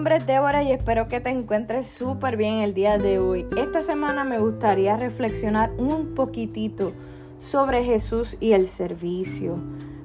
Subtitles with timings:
[0.00, 3.46] nombre es Débora y espero que te encuentres súper bien el día de hoy.
[3.54, 6.94] Esta semana me gustaría reflexionar un poquitito
[7.38, 9.58] sobre Jesús y el servicio.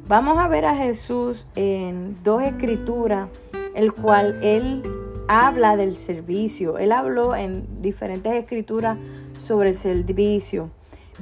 [0.05, 3.29] Vamos a ver a Jesús en dos escrituras,
[3.73, 4.84] el cual él
[5.29, 6.77] habla del servicio.
[6.77, 8.98] Él habló en diferentes escrituras
[9.39, 10.71] sobre el servicio.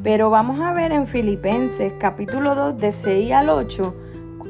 [0.01, 3.95] Pero vamos a ver en Filipenses capítulo 2 de 6 al 8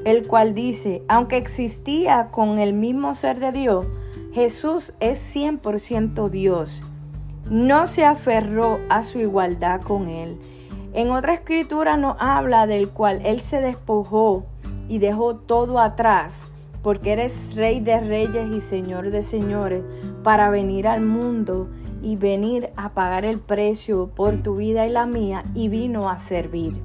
[0.05, 3.85] el cual dice, aunque existía con el mismo ser de Dios,
[4.33, 6.83] Jesús es 100% Dios.
[7.51, 10.39] No se aferró a su igualdad con Él.
[10.93, 14.47] En otra escritura nos habla del cual Él se despojó
[14.89, 16.47] y dejó todo atrás,
[16.81, 19.83] porque eres rey de reyes y señor de señores,
[20.23, 21.69] para venir al mundo
[22.01, 26.17] y venir a pagar el precio por tu vida y la mía, y vino a
[26.17, 26.81] servir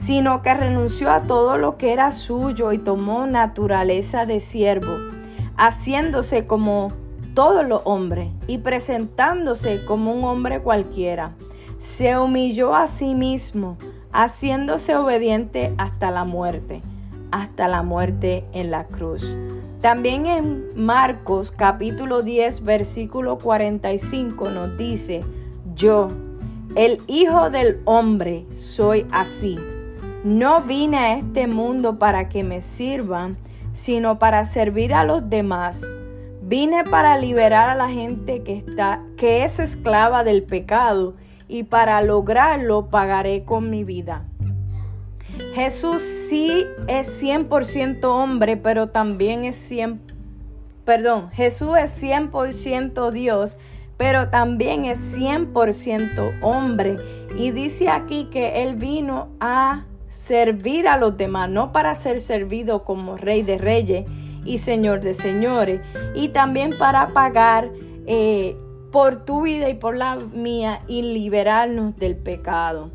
[0.00, 4.96] sino que renunció a todo lo que era suyo y tomó naturaleza de siervo,
[5.60, 6.90] haciéndose como
[7.34, 11.36] todos los hombres y presentándose como un hombre cualquiera.
[11.76, 13.76] Se humilló a sí mismo,
[14.10, 16.80] haciéndose obediente hasta la muerte,
[17.30, 19.36] hasta la muerte en la cruz.
[19.82, 25.24] También en Marcos capítulo 10 versículo 45 nos dice,
[25.74, 26.08] yo,
[26.74, 29.58] el Hijo del Hombre, soy así
[30.24, 33.38] no vine a este mundo para que me sirvan,
[33.72, 35.84] sino para servir a los demás.
[36.42, 41.14] Vine para liberar a la gente que está que es esclava del pecado
[41.48, 44.24] y para lograrlo pagaré con mi vida.
[45.54, 50.10] Jesús sí es 100% hombre, pero también es 100
[50.84, 53.58] Perdón, Jesús es 100% Dios,
[53.96, 56.96] pero también es 100% hombre
[57.36, 62.84] y dice aquí que él vino a servir a los demás, no para ser servido
[62.84, 64.04] como rey de reyes
[64.44, 65.80] y señor de señores,
[66.14, 67.70] y también para pagar
[68.06, 68.56] eh,
[68.90, 72.90] por tu vida y por la mía y liberarnos del pecado.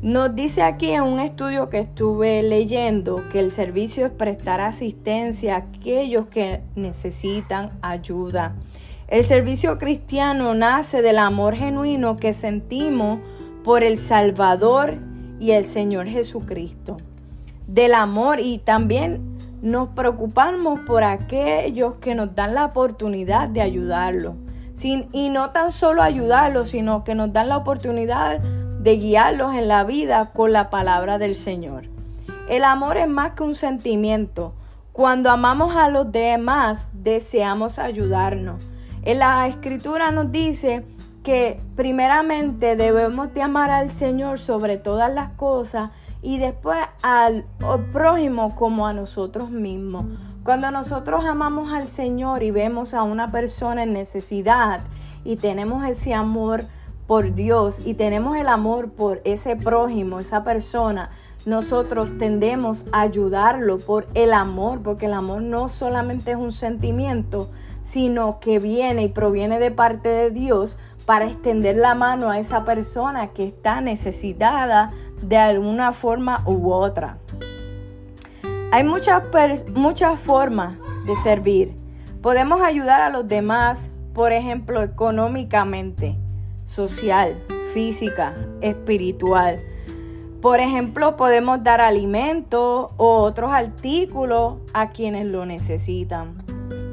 [0.00, 5.56] Nos dice aquí en un estudio que estuve leyendo que el servicio es prestar asistencia
[5.56, 8.54] a aquellos que necesitan ayuda.
[9.08, 13.18] El servicio cristiano nace del amor genuino que sentimos
[13.64, 14.98] por el Salvador
[15.40, 16.96] y el Señor Jesucristo.
[17.66, 24.34] Del amor y también nos preocupamos por aquellos que nos dan la oportunidad de ayudarlos.
[24.74, 29.68] Sin, y no tan solo ayudarlos, sino que nos dan la oportunidad de guiarlos en
[29.68, 31.84] la vida con la palabra del Señor.
[32.48, 34.54] El amor es más que un sentimiento.
[34.92, 38.64] Cuando amamos a los demás, deseamos ayudarnos.
[39.02, 40.84] En la escritura nos dice
[41.28, 45.90] que primeramente debemos de amar al Señor sobre todas las cosas
[46.22, 47.44] y después al,
[47.92, 50.06] prójimo como a nosotros mismos.
[50.42, 54.80] Cuando nosotros amamos al Señor y vemos a una persona en necesidad
[55.22, 56.64] y tenemos ese amor
[57.06, 61.10] por Dios y tenemos el amor por ese prójimo, esa persona,
[61.48, 67.48] nosotros tendemos a ayudarlo por el amor, porque el amor no solamente es un sentimiento,
[67.80, 70.76] sino que viene y proviene de parte de Dios
[71.06, 74.92] para extender la mano a esa persona que está necesitada
[75.22, 77.16] de alguna forma u otra.
[78.70, 79.22] Hay muchas,
[79.72, 80.76] muchas formas
[81.06, 81.74] de servir.
[82.20, 86.18] Podemos ayudar a los demás, por ejemplo, económicamente,
[86.66, 87.42] social,
[87.72, 89.62] física, espiritual.
[90.40, 96.36] Por ejemplo, podemos dar alimento o otros artículos a quienes lo necesitan.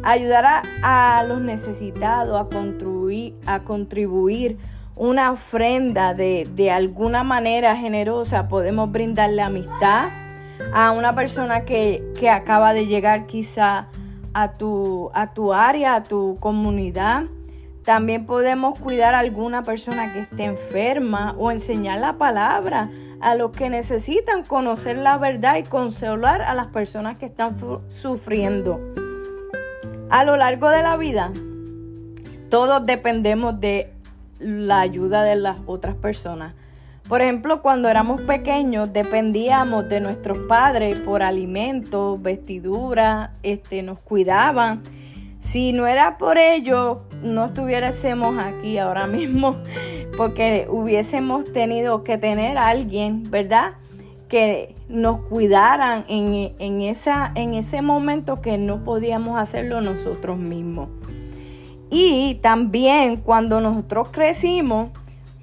[0.04, 4.58] Ayudar a, los necesitados a contribuir,
[4.96, 8.48] una ofrenda de, alguna manera generosa.
[8.48, 10.10] Podemos brindarle amistad
[10.74, 13.90] a una persona que, que acaba de llegar quizá
[14.34, 17.26] a tu, a tu área, a tu comunidad.
[17.86, 22.90] También podemos cuidar a alguna persona que esté enferma o enseñar la palabra
[23.22, 27.56] a los que necesitan conocer la verdad y consolar a las personas que están
[27.90, 28.82] sufriendo.
[30.10, 31.32] A lo largo de la vida,
[32.50, 33.94] todos dependemos de
[34.40, 36.56] la ayuda de las otras personas.
[37.08, 44.82] Por ejemplo, cuando éramos pequeños dependíamos de nuestros padres por alimentos, vestiduras, este, nos cuidaban.
[45.46, 49.58] Si no era por ello, no estuviésemos aquí ahora mismo,
[50.18, 53.76] porque hubiésemos tenido que tener a alguien, ¿verdad?
[54.28, 60.90] que nos cuidaran en, esa, en ese momento que no podíamos hacerlo nosotros mismos.
[61.92, 64.90] Y también cuando nosotros crecimos,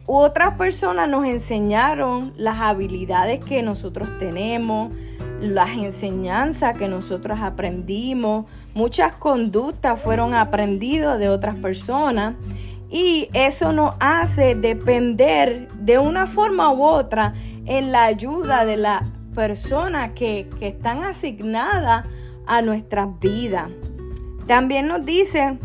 [0.04, 4.90] otras personas nos enseñaron las habilidades que nosotros tenemos,
[5.42, 12.36] las enseñanzas que nosotros aprendimos, muchas conductas fueron aprendidas de otras personas
[12.88, 17.34] y eso nos hace depender de una forma u otra
[17.66, 19.02] en la ayuda de las
[19.34, 22.04] personas que, que están asignadas
[22.46, 23.70] a nuestras vidas.
[24.46, 25.58] También nos dice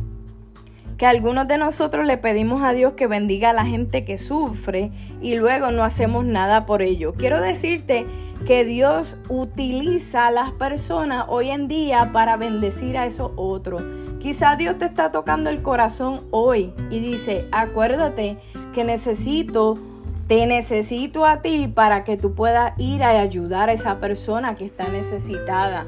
[0.97, 4.91] que algunos de nosotros le pedimos a Dios que bendiga a la gente que sufre
[5.21, 7.13] y luego no hacemos nada por ello.
[7.13, 8.07] Quiero decirte
[8.47, 13.83] que Dios utiliza a las personas hoy en día para bendecir a esos otros.
[14.19, 18.37] Quizá Dios te está tocando el corazón hoy y dice, acuérdate
[18.73, 19.77] que necesito,
[20.27, 24.65] te necesito a ti para que tú puedas ir a ayudar a esa persona que
[24.65, 25.85] está necesitada.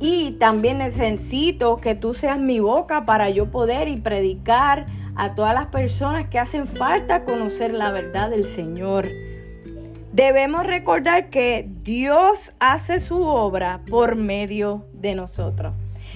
[0.00, 5.54] Y también necesito que tú seas mi boca para yo poder y predicar a todas
[5.54, 9.08] las personas que hacen falta conocer la verdad del Señor.
[10.12, 15.74] Debemos recordar que Dios hace su obra por medio de nosotros.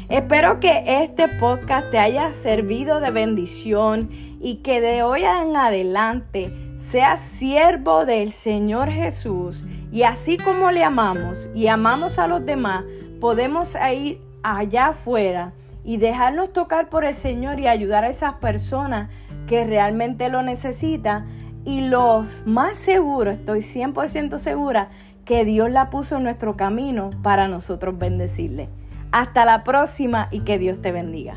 [0.08, 4.10] Espero que este podcast te haya servido de bendición
[4.40, 10.84] y que de hoy en adelante seas siervo del Señor Jesús y así como le
[10.84, 12.84] amamos y amamos a los demás,
[13.20, 15.52] podemos ir allá afuera
[15.84, 19.10] y dejarnos tocar por el Señor y ayudar a esas personas
[19.46, 21.26] que realmente lo necesitan.
[21.64, 24.90] Y lo más seguro, estoy 100% segura,
[25.24, 28.68] que Dios la puso en nuestro camino para nosotros bendecirle.
[29.12, 31.36] Hasta la próxima y que Dios te bendiga.